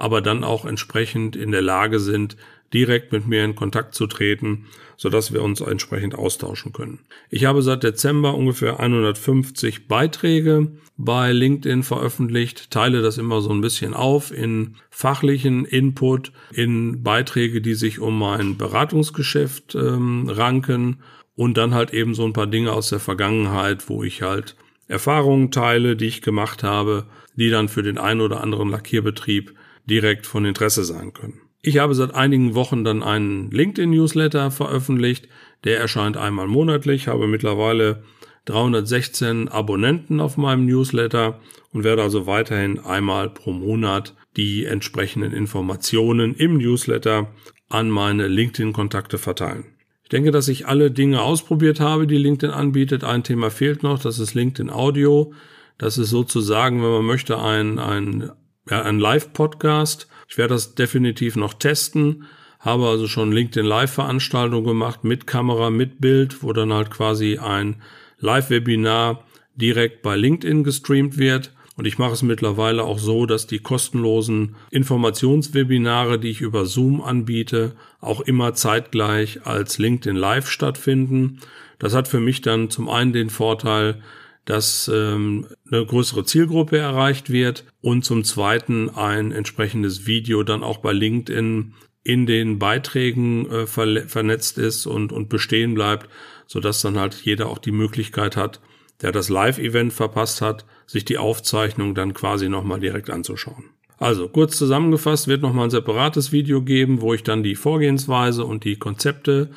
aber 0.01 0.21
dann 0.21 0.43
auch 0.43 0.65
entsprechend 0.65 1.35
in 1.35 1.51
der 1.51 1.61
Lage 1.61 1.99
sind, 1.99 2.35
direkt 2.73 3.11
mit 3.11 3.27
mir 3.27 3.43
in 3.43 3.53
Kontakt 3.53 3.93
zu 3.93 4.07
treten, 4.07 4.65
so 4.97 5.09
dass 5.09 5.31
wir 5.31 5.43
uns 5.43 5.61
entsprechend 5.61 6.15
austauschen 6.15 6.73
können. 6.73 6.99
Ich 7.29 7.45
habe 7.45 7.61
seit 7.61 7.83
Dezember 7.83 8.33
ungefähr 8.33 8.79
150 8.79 9.87
Beiträge 9.87 10.71
bei 10.97 11.31
LinkedIn 11.31 11.83
veröffentlicht, 11.83 12.71
teile 12.71 13.03
das 13.03 13.19
immer 13.19 13.41
so 13.41 13.51
ein 13.51 13.61
bisschen 13.61 13.93
auf 13.93 14.31
in 14.31 14.75
fachlichen 14.89 15.65
Input, 15.65 16.31
in 16.51 17.03
Beiträge, 17.03 17.61
die 17.61 17.75
sich 17.75 17.99
um 17.99 18.17
mein 18.17 18.57
Beratungsgeschäft 18.57 19.75
ähm, 19.75 20.29
ranken 20.29 20.97
und 21.35 21.57
dann 21.57 21.75
halt 21.75 21.93
eben 21.93 22.15
so 22.15 22.25
ein 22.25 22.33
paar 22.33 22.47
Dinge 22.47 22.71
aus 22.71 22.89
der 22.89 22.99
Vergangenheit, 22.99 23.87
wo 23.87 24.03
ich 24.03 24.23
halt 24.23 24.55
Erfahrungen 24.87 25.51
teile, 25.51 25.95
die 25.95 26.07
ich 26.07 26.23
gemacht 26.23 26.63
habe, 26.63 27.05
die 27.35 27.51
dann 27.51 27.69
für 27.69 27.83
den 27.83 27.99
einen 27.99 28.21
oder 28.21 28.41
anderen 28.41 28.69
Lackierbetrieb 28.69 29.53
direkt 29.91 30.25
von 30.25 30.45
Interesse 30.45 30.83
sein 30.85 31.13
können. 31.13 31.41
Ich 31.61 31.77
habe 31.77 31.93
seit 31.93 32.15
einigen 32.15 32.55
Wochen 32.55 32.83
dann 32.83 33.03
einen 33.03 33.51
LinkedIn-Newsletter 33.51 34.49
veröffentlicht. 34.49 35.27
Der 35.63 35.79
erscheint 35.79 36.17
einmal 36.17 36.47
monatlich, 36.47 37.07
habe 37.07 37.27
mittlerweile 37.27 38.03
316 38.45 39.49
Abonnenten 39.49 40.19
auf 40.19 40.37
meinem 40.37 40.65
Newsletter 40.65 41.39
und 41.71 41.83
werde 41.83 42.01
also 42.01 42.25
weiterhin 42.25 42.79
einmal 42.79 43.29
pro 43.29 43.51
Monat 43.51 44.15
die 44.37 44.65
entsprechenden 44.65 45.33
Informationen 45.33 46.33
im 46.33 46.57
Newsletter 46.57 47.27
an 47.69 47.89
meine 47.89 48.27
LinkedIn-Kontakte 48.27 49.19
verteilen. 49.19 49.65
Ich 50.03 50.09
denke, 50.09 50.31
dass 50.31 50.47
ich 50.47 50.67
alle 50.67 50.89
Dinge 50.89 51.21
ausprobiert 51.21 51.79
habe, 51.79 52.07
die 52.07 52.17
LinkedIn 52.17 52.53
anbietet. 52.53 53.03
Ein 53.03 53.23
Thema 53.23 53.51
fehlt 53.51 53.83
noch, 53.83 53.99
das 53.99 54.19
ist 54.19 54.33
LinkedIn 54.33 54.71
Audio. 54.71 55.33
Das 55.77 55.97
ist 55.97 56.09
sozusagen, 56.09 56.81
wenn 56.81 56.91
man 56.91 57.05
möchte, 57.05 57.39
ein, 57.39 57.77
ein 57.79 58.31
ja, 58.69 58.81
ein 58.83 58.99
Live-Podcast. 58.99 60.07
Ich 60.27 60.37
werde 60.37 60.53
das 60.53 60.75
definitiv 60.75 61.35
noch 61.35 61.53
testen. 61.53 62.25
Habe 62.59 62.87
also 62.87 63.07
schon 63.07 63.31
LinkedIn 63.31 63.65
Live-Veranstaltungen 63.65 64.65
gemacht 64.65 65.03
mit 65.03 65.25
Kamera, 65.25 65.69
mit 65.69 65.99
Bild, 65.99 66.43
wo 66.43 66.53
dann 66.53 66.71
halt 66.71 66.91
quasi 66.91 67.37
ein 67.37 67.81
Live-Webinar 68.19 69.23
direkt 69.55 70.03
bei 70.03 70.15
LinkedIn 70.15 70.63
gestreamt 70.63 71.17
wird. 71.17 71.51
Und 71.75 71.85
ich 71.87 71.97
mache 71.97 72.13
es 72.13 72.21
mittlerweile 72.21 72.83
auch 72.83 72.99
so, 72.99 73.25
dass 73.25 73.47
die 73.47 73.59
kostenlosen 73.59 74.55
Informationswebinare, 74.69 76.19
die 76.19 76.29
ich 76.29 76.41
über 76.41 76.65
Zoom 76.65 77.01
anbiete, 77.01 77.73
auch 77.99 78.21
immer 78.21 78.53
zeitgleich 78.53 79.45
als 79.47 79.79
LinkedIn 79.79 80.15
Live 80.15 80.47
stattfinden. 80.47 81.39
Das 81.79 81.95
hat 81.95 82.07
für 82.07 82.19
mich 82.19 82.41
dann 82.41 82.69
zum 82.69 82.89
einen 82.89 83.13
den 83.13 83.31
Vorteil, 83.31 84.01
dass 84.45 84.89
ähm, 84.93 85.47
eine 85.71 85.85
größere 85.85 86.23
Zielgruppe 86.23 86.77
erreicht 86.77 87.31
wird 87.31 87.65
und 87.81 88.03
zum 88.03 88.23
Zweiten 88.23 88.89
ein 88.89 89.31
entsprechendes 89.31 90.07
Video 90.07 90.43
dann 90.43 90.63
auch 90.63 90.77
bei 90.77 90.93
LinkedIn 90.93 91.73
in 92.03 92.25
den 92.25 92.57
Beiträgen 92.57 93.49
äh, 93.49 93.67
vernetzt 93.67 94.57
ist 94.57 94.87
und, 94.87 95.11
und 95.11 95.29
bestehen 95.29 95.75
bleibt, 95.75 96.09
so 96.47 96.59
dass 96.59 96.81
dann 96.81 96.97
halt 96.97 97.13
jeder 97.23 97.47
auch 97.47 97.59
die 97.59 97.71
Möglichkeit 97.71 98.35
hat, 98.35 98.59
der 99.01 99.11
das 99.11 99.29
Live-Event 99.29 99.93
verpasst 99.93 100.41
hat, 100.41 100.65
sich 100.87 101.05
die 101.05 101.17
Aufzeichnung 101.17 101.95
dann 101.95 102.13
quasi 102.13 102.49
nochmal 102.49 102.79
direkt 102.79 103.09
anzuschauen. 103.09 103.65
Also 103.97 104.27
kurz 104.27 104.57
zusammengefasst 104.57 105.27
wird 105.27 105.43
nochmal 105.43 105.67
ein 105.67 105.71
separates 105.71 106.31
Video 106.31 106.63
geben, 106.63 107.01
wo 107.01 107.13
ich 107.13 107.21
dann 107.21 107.43
die 107.43 107.55
Vorgehensweise 107.55 108.45
und 108.45 108.63
die 108.63 108.77
Konzepte 108.77 109.51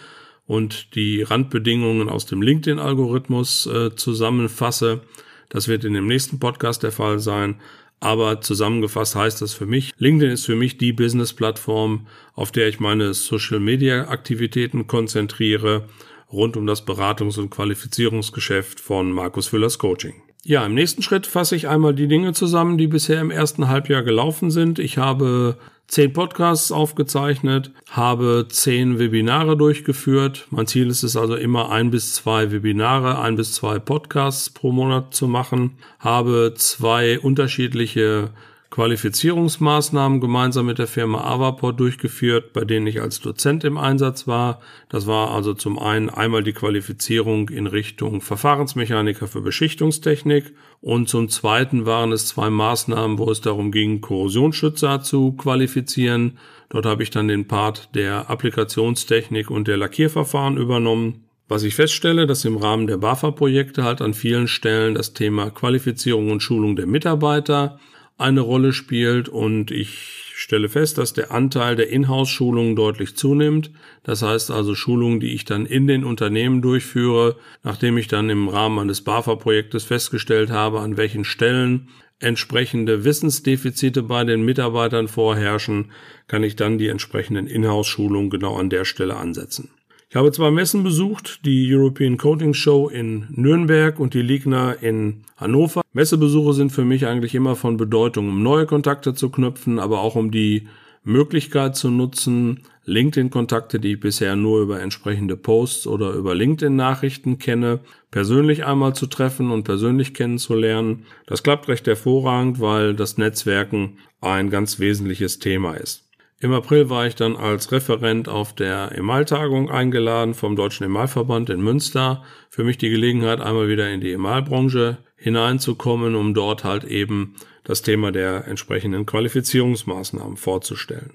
und 0.47 0.95
die 0.95 1.23
Randbedingungen 1.23 2.09
aus 2.09 2.27
dem 2.27 2.43
LinkedIn-Algorithmus 2.43 3.67
äh, 3.67 3.95
zusammenfasse. 3.95 5.01
Das 5.49 5.69
wird 5.69 5.85
in 5.85 5.95
dem 5.95 6.07
nächsten 6.07 6.39
Podcast 6.39 6.83
der 6.83 6.93
Fall 6.93 7.19
sein. 7.19 7.61
Aber 8.01 8.43
zusammengefasst 8.43 9.15
heißt 9.15 9.41
das 9.41 9.55
für 9.55 9.67
mich, 9.67 9.93
LinkedIn 9.97 10.33
ist 10.33 10.45
für 10.45 10.57
mich 10.57 10.77
die 10.77 10.93
Business-Plattform, 10.93 12.07
auf 12.35 12.53
der 12.53 12.69
ich 12.69 12.79
meine 12.79 13.15
Social-Media-Aktivitäten 13.15 14.87
konzentriere, 14.87 15.89
rund 16.31 16.57
um 16.57 16.67
das 16.67 16.87
Beratungs- 16.87 17.39
und 17.39 17.49
Qualifizierungsgeschäft 17.51 18.81
von 18.81 19.11
Markus 19.11 19.47
Füllers 19.47 19.79
Coaching. 19.79 20.24
Ja, 20.47 20.67
im 20.67 20.75
nächsten 20.75 21.01
Schritt 21.01 21.27
fasse 21.27 21.57
ich 21.57 21.69
einmal 21.69 21.95
die 21.95 22.07
Dinge 22.07 22.35
zusammen, 22.35 22.77
die 22.77 22.87
bisher 22.87 23.19
im 23.23 23.31
ersten 23.31 23.69
Halbjahr 23.69 24.03
gelaufen 24.03 24.51
sind. 24.51 24.79
Ich 24.79 24.99
habe 24.99 25.57
zehn 25.87 26.13
Podcasts 26.13 26.71
aufgezeichnet, 26.71 27.71
habe 27.89 28.47
zehn 28.51 28.99
Webinare 28.99 29.57
durchgeführt. 29.57 30.47
Mein 30.51 30.67
Ziel 30.67 30.89
ist 30.89 31.03
es 31.03 31.17
also 31.17 31.35
immer 31.35 31.71
ein 31.71 31.91
bis 31.91 32.13
zwei 32.15 32.53
Webinare, 32.53 33.21
ein 33.21 33.37
bis 33.37 33.55
zwei 33.55 33.79
Podcasts 33.79 34.51
pro 34.51 34.71
Monat 34.71 35.15
zu 35.15 35.29
machen, 35.29 35.79
habe 35.99 36.53
zwei 36.57 37.19
unterschiedliche 37.19 38.31
Qualifizierungsmaßnahmen 38.75 40.21
gemeinsam 40.21 40.67
mit 40.67 40.81
der 40.81 40.89
Firma 40.89 41.21
Avaport 41.21 41.79
durchgeführt, 41.79 42.53
bei 42.53 42.65
denen 42.65 42.89
ich 42.89 43.01
als 43.01 43.21
Dozent 43.21 43.63
im 43.63 43.79
Einsatz 43.79 44.27
war. 44.27 44.59
Das 44.89 45.07
war 45.07 45.31
also 45.31 45.55
zum 45.55 45.79
einen 45.79 46.11
einmal 46.11 46.43
die 46.43 46.55
Qualifizierung 46.55 47.51
in 47.51 47.69
Richtung 47.69 48.21
Verfahrensmechaniker 48.21 49.29
für 49.29 49.43
Beschichtungstechnik 49.43 50.55
und 50.81 51.09
zum 51.09 51.29
zweiten 51.29 51.87
waren 51.87 52.11
es 52.11 52.27
zwei 52.27 52.51
Maßnahmen, 52.51 53.19
wo 53.19 53.31
es 53.31 53.41
darum 53.41 53.71
ging, 53.71 54.01
Korrosionsschützer 54.01 55.03
zu 55.03 55.35
qualifizieren. 55.35 56.39
Dort 56.69 56.85
habe 56.85 57.05
ich 57.05 57.11
dann 57.11 57.29
den 57.29 57.47
Part 57.47 57.95
der 57.95 58.29
Applikationstechnik 58.29 59.53
und 59.53 59.69
der 59.69 59.77
Lackierverfahren 59.77 60.57
übernommen. 60.57 61.27
Was 61.47 61.63
ich 61.63 61.77
feststelle, 61.77 62.27
dass 62.27 62.45
im 62.45 62.57
Rahmen 62.57 62.89
der 62.89 62.97
BAFA-Projekte 62.97 63.85
halt 63.85 64.01
an 64.01 64.15
vielen 64.15 64.49
Stellen 64.49 64.97
das 64.97 65.15
Thema 65.15 65.51
Qualifizierung 65.51 66.33
und 66.33 66.43
Schulung 66.43 66.75
der 66.75 66.89
Mitarbeiter 66.89 67.79
eine 68.17 68.41
Rolle 68.41 68.73
spielt 68.73 69.29
und 69.29 69.71
ich 69.71 70.33
stelle 70.37 70.69
fest, 70.69 70.99
dass 70.99 71.13
der 71.13 71.31
Anteil 71.31 71.77
der 71.77 71.91
Inhouse-Schulungen 71.91 72.77
deutlich 72.77 73.17
zunimmt. 73.17 73.71
Das 74.03 74.23
heißt 74.23 74.51
also 74.51 74.75
Schulungen, 74.75 75.21
die 75.21 75.33
ich 75.35 75.45
dann 75.45 75.67
in 75.67 75.87
den 75.87 76.05
Unternehmen 76.05 76.61
durchführe, 76.61 77.37
nachdem 77.63 77.97
ich 77.99 78.09
dann 78.09 78.31
im 78.31 78.49
Rahmen 78.49 78.79
eines 78.79 79.03
BAFA-Projektes 79.03 79.85
festgestellt 79.85 80.51
habe, 80.51 80.81
an 80.81 80.97
welchen 80.97 81.25
Stellen 81.25 81.89
entsprechende 82.21 83.05
Wissensdefizite 83.05 84.03
bei 84.03 84.25
den 84.25 84.45
Mitarbeitern 84.45 85.09
vorherrschen, 85.09 85.93
kann 86.27 86.43
ich 86.43 86.57
dann 86.57 86.79
die 86.79 86.89
entsprechenden 86.89 87.47
Inhouse-Schulungen 87.47 88.31
genau 88.31 88.57
an 88.57 88.71
der 88.71 88.85
Stelle 88.85 89.17
ansetzen. 89.17 89.71
Ich 90.15 90.17
habe 90.17 90.31
zwei 90.31 90.53
Messen 90.53 90.85
besucht, 90.85 91.45
die 91.45 91.69
European 91.75 92.17
Coating 92.19 92.55
Show 92.55 92.89
in 92.89 93.27
Nürnberg 93.31 93.99
und 93.99 94.15
die 94.15 94.23
Ligna 94.23 94.71
in 94.71 95.25
Hannover. 95.37 95.83
Messebesuche 95.93 96.53
sind 96.53 96.71
für 96.71 96.85
mich 96.85 97.05
eigentlich 97.05 97.35
immer 97.35 97.57
von 97.57 97.77
Bedeutung, 97.77 98.29
um 98.29 98.41
neue 98.41 98.65
Kontakte 98.65 99.15
zu 99.15 99.29
knüpfen, 99.29 99.81
aber 99.81 100.03
auch 100.03 100.15
um 100.15 100.31
die 100.31 100.69
Möglichkeit 101.03 101.75
zu 101.75 101.91
nutzen, 101.91 102.61
LinkedIn-Kontakte, 102.85 103.81
die 103.81 103.95
ich 103.95 104.01
bisher 104.01 104.37
nur 104.37 104.63
über 104.63 104.81
entsprechende 104.81 105.37
Posts 105.37 105.89
oder 105.89 106.13
über 106.13 106.37
LinkedIn-Nachrichten 106.37 107.41
kenne, 107.41 107.81
persönlich 108.13 108.65
einmal 108.65 108.95
zu 108.95 109.07
treffen 109.07 109.51
und 109.51 109.65
persönlich 109.65 110.15
kennenzulernen. 110.15 111.07
Das 111.27 111.43
klappt 111.43 111.67
recht 111.67 111.89
hervorragend, 111.89 112.61
weil 112.61 112.95
das 112.95 113.19
Netzwerken 113.19 113.99
ein 114.21 114.49
ganz 114.49 114.79
wesentliches 114.79 115.41
Thema 115.41 115.75
ist. 115.75 116.05
Im 116.41 116.53
April 116.53 116.91
war 116.91 117.07
ich 117.07 117.15
dann 117.15 117.37
als 117.37 117.73
Referent 117.73 118.29
auf 118.29 118.55
der 118.55 118.93
Emaltagung 118.93 119.71
eingeladen 119.71 120.35
vom 120.35 120.57
Deutschen 120.57 120.85
Emalverband 120.85 121.49
in 121.49 121.63
Münster. 121.63 122.23
Für 122.51 122.65
mich 122.65 122.77
die 122.77 122.91
Gelegenheit, 122.91 123.41
einmal 123.41 123.69
wieder 123.69 123.91
in 123.91 124.01
die 124.01 124.13
Emalbranche 124.13 124.99
hineinzukommen, 125.17 126.15
um 126.15 126.35
dort 126.35 126.65
halt 126.65 126.85
eben 126.85 127.35
das 127.63 127.83
Thema 127.83 128.13
der 128.13 128.47
entsprechenden 128.47 129.07
Qualifizierungsmaßnahmen 129.07 130.37
vorzustellen. 130.37 131.15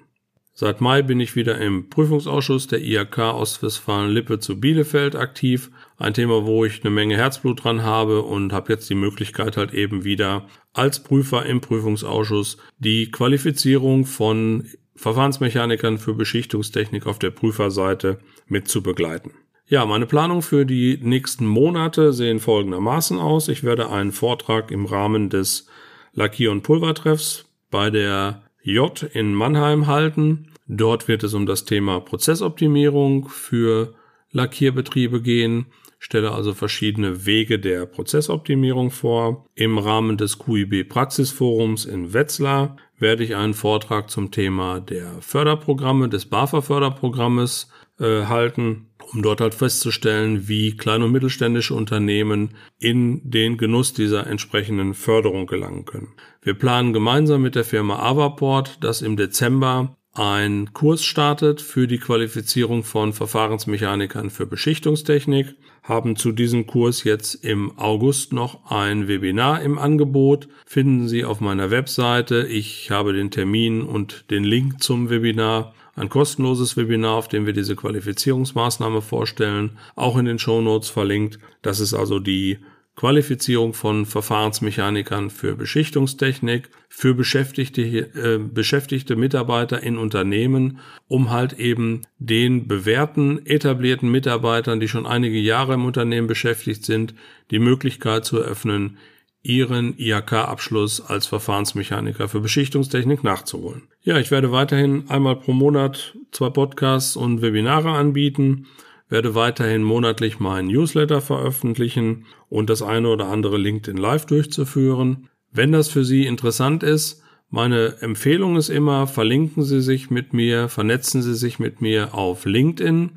Seit 0.60 0.82
Mai 0.82 1.04
bin 1.04 1.22
ich 1.22 1.38
wieder 1.38 1.58
im 1.58 1.90
Prüfungsausschuss 1.90 2.68
der 2.68 2.82
IHK 2.82 3.20
Ostwestfalen-Lippe 3.20 4.40
zu 4.40 4.60
Bielefeld 4.60 5.16
aktiv. 5.16 5.72
Ein 5.98 6.14
Thema, 6.14 6.46
wo 6.46 6.66
ich 6.66 6.84
eine 6.84 6.90
Menge 6.90 7.16
Herzblut 7.16 7.64
dran 7.64 7.84
habe 7.84 8.24
und 8.24 8.52
habe 8.52 8.74
jetzt 8.74 8.90
die 8.90 8.96
Möglichkeit 8.96 9.56
halt 9.56 9.74
eben 9.74 10.04
wieder 10.04 10.48
als 10.74 11.02
Prüfer 11.02 11.46
im 11.46 11.62
Prüfungsausschuss 11.62 12.58
die 12.78 13.10
Qualifizierung 13.10 14.06
von 14.06 14.66
Verfahrensmechanikern 15.00 15.98
für 15.98 16.14
Beschichtungstechnik 16.14 17.08
auf 17.08 17.20
der 17.20 17.32
Prüferseite 17.32 18.20
mit 18.48 18.68
zu 18.68 18.84
begleiten. 18.84 19.32
Ja, 19.66 19.86
meine 19.86 20.06
Planung 20.06 20.42
für 20.42 20.66
die 20.66 21.00
nächsten 21.02 21.46
Monate 21.46 22.12
sehen 22.12 22.40
folgendermaßen 22.40 23.18
aus. 23.18 23.48
Ich 23.48 23.64
werde 23.64 23.90
einen 23.90 24.12
Vortrag 24.12 24.72
im 24.72 24.86
Rahmen 24.86 25.30
des 25.30 25.68
Lackier- 26.14 26.52
und 26.52 26.64
Pulvertreffs 26.64 27.46
bei 27.72 27.90
der 27.90 28.44
J 28.62 29.04
in 29.14 29.34
Mannheim 29.34 29.88
halten. 29.88 30.48
Dort 30.68 31.08
wird 31.08 31.24
es 31.24 31.34
um 31.34 31.46
das 31.46 31.66
Thema 31.66 32.00
Prozessoptimierung 32.02 33.30
für 33.30 33.94
Lackierbetriebe 34.32 35.22
gehen 35.22 35.68
stelle 36.00 36.32
also 36.32 36.54
verschiedene 36.54 37.26
Wege 37.26 37.60
der 37.60 37.86
Prozessoptimierung 37.86 38.90
vor. 38.90 39.46
Im 39.54 39.78
Rahmen 39.78 40.18
des 40.18 40.40
QIB 40.40 40.88
Praxisforums 40.88 41.86
in 41.86 42.14
Wetzlar 42.14 42.78
werde 43.00 43.24
ich 43.24 43.36
einen 43.36 43.54
Vortrag 43.54 44.10
zum 44.10 44.32
Thema 44.32 44.80
der 44.80 45.22
Förderprogramme, 45.22 46.10
des 46.10 46.26
BAFA 46.26 46.62
Förderprogrammes 46.62 47.70
äh, 48.00 48.26
halten, 48.26 48.88
um 49.14 49.22
dort 49.22 49.42
halt 49.42 49.56
festzustellen, 49.56 50.48
wie 50.48 50.78
kleine 50.78 51.06
und 51.06 51.12
mittelständische 51.12 51.74
Unternehmen 51.74 52.56
in 52.78 53.22
den 53.30 53.58
Genuss 53.58 53.94
dieser 53.94 54.28
entsprechenden 54.28 54.94
Förderung 54.94 55.48
gelangen 55.48 55.86
können. 55.86 56.14
Wir 56.42 56.54
planen 56.54 56.94
gemeinsam 56.94 57.42
mit 57.42 57.56
der 57.56 57.64
Firma 57.64 58.00
Avaport, 58.00 58.84
dass 58.84 59.02
im 59.02 59.18
Dezember 59.18 59.98
ein 60.20 60.74
Kurs 60.74 61.06
startet 61.06 61.62
für 61.62 61.88
die 61.88 61.98
Qualifizierung 61.98 62.84
von 62.84 63.14
Verfahrensmechanikern 63.14 64.30
für 64.30 64.46
Beschichtungstechnik, 64.46 65.56
haben 65.82 66.18
zu 66.18 66.34
diesem 66.34 66.68
Kurs 66.68 67.06
jetzt 67.06 67.36
im 67.36 67.80
August 67.80 68.34
noch 68.34 68.70
ein 68.70 69.08
Webinar 69.08 69.62
im 69.62 69.80
Angebot. 69.80 70.50
Finden 70.66 71.08
Sie 71.08 71.24
auf 71.24 71.40
meiner 71.40 71.72
Webseite. 71.72 72.46
Ich 72.48 72.92
habe 72.92 73.14
den 73.14 73.32
Termin 73.32 73.82
und 73.82 74.30
den 74.30 74.44
Link 74.44 74.84
zum 74.84 75.10
Webinar. 75.10 75.74
Ein 75.96 76.10
kostenloses 76.10 76.76
Webinar, 76.76 77.16
auf 77.16 77.30
dem 77.30 77.46
wir 77.46 77.54
diese 77.54 77.78
Qualifizierungsmaßnahme 77.78 79.02
vorstellen, 79.02 79.78
auch 79.96 80.18
in 80.18 80.26
den 80.26 80.38
Show 80.38 80.60
Notes 80.60 80.90
verlinkt. 80.90 81.40
Das 81.62 81.80
ist 81.80 81.94
also 81.94 82.20
die 82.20 82.60
Qualifizierung 83.00 83.74
von 83.74 84.06
Verfahrensmechanikern 84.06 85.30
für 85.30 85.56
Beschichtungstechnik, 85.56 86.70
für 86.90 87.14
beschäftigte, 87.14 87.82
äh, 87.82 88.40
beschäftigte 88.40 89.16
Mitarbeiter 89.16 89.82
in 89.82 89.98
Unternehmen, 89.98 90.80
um 91.08 91.30
halt 91.30 91.54
eben 91.54 92.02
den 92.18 92.68
bewährten, 92.68 93.46
etablierten 93.46 94.12
Mitarbeitern, 94.12 94.82
die 94.82 94.90
schon 94.90 95.06
einige 95.06 95.40
Jahre 95.40 95.76
im 95.76 95.86
Unternehmen 95.86 96.28
beschäftigt 96.28 96.84
sind, 96.84 97.14
die 97.52 97.60
Möglichkeit 97.60 98.26
zu 98.26 98.40
eröffnen, 98.40 98.98
ihren 99.44 99.98
IHK-Abschluss 99.98 101.00
als 101.00 101.26
Verfahrensmechaniker 101.26 102.28
für 102.28 102.42
Beschichtungstechnik 102.42 103.24
nachzuholen. 103.24 103.84
Ja, 104.02 104.18
ich 104.20 104.30
werde 104.30 104.52
weiterhin 104.52 105.10
einmal 105.10 105.38
pro 105.38 105.54
Monat 105.54 106.18
zwei 106.32 106.50
Podcasts 106.50 107.16
und 107.16 107.42
Webinare 107.42 107.92
anbieten 107.92 108.68
werde 109.10 109.36
weiterhin 109.36 109.84
monatlich 109.84 110.40
meinen 110.40 110.68
Newsletter 110.68 111.20
veröffentlichen 111.20 112.26
und 112.48 112.70
das 112.70 112.82
eine 112.82 113.10
oder 113.10 113.28
andere 113.28 113.58
LinkedIn 113.58 113.98
Live 113.98 114.26
durchzuführen. 114.28 115.30
Wenn 115.52 115.72
das 115.72 115.90
für 115.90 116.06
Sie 116.06 116.26
interessant 116.26 116.84
ist, 116.84 117.24
meine 117.50 118.00
Empfehlung 118.02 118.56
ist 118.56 118.70
immer, 118.70 119.08
verlinken 119.08 119.64
Sie 119.64 119.82
sich 119.82 120.12
mit 120.12 120.34
mir, 120.34 120.70
vernetzen 120.70 121.24
Sie 121.24 121.34
sich 121.34 121.58
mit 121.58 121.82
mir 121.82 122.14
auf 122.14 122.46
LinkedIn, 122.46 123.14